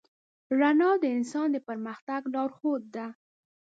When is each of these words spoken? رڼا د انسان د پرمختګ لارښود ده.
رڼا 0.59 0.91
د 1.03 1.05
انسان 1.17 1.47
د 1.53 1.57
پرمختګ 1.67 2.21
لارښود 2.33 2.83
ده. 2.95 3.07